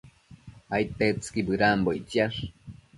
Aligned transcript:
Aidtetsëqui 0.75 1.41
bëdambo 1.47 1.89
ictsiash 1.99 2.39